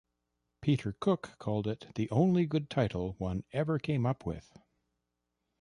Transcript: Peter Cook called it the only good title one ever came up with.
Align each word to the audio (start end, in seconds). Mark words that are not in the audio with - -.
Peter 0.61 0.95
Cook 0.99 1.35
called 1.37 1.67
it 1.67 1.91
the 1.93 2.09
only 2.09 2.47
good 2.47 2.71
title 2.71 3.13
one 3.19 3.43
ever 3.53 3.77
came 3.77 4.03
up 4.07 4.25
with. 4.25 4.57